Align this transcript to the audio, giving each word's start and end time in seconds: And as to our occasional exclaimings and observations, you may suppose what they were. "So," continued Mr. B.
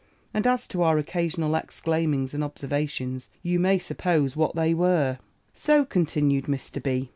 And 0.33 0.47
as 0.47 0.65
to 0.69 0.81
our 0.81 0.97
occasional 0.97 1.53
exclaimings 1.55 2.33
and 2.33 2.43
observations, 2.43 3.29
you 3.43 3.59
may 3.59 3.77
suppose 3.77 4.35
what 4.35 4.55
they 4.55 4.73
were. 4.73 5.19
"So," 5.53 5.85
continued 5.85 6.45
Mr. 6.45 6.81
B. 6.81 7.09